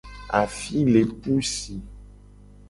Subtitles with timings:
[0.39, 1.75] Afi le pu si.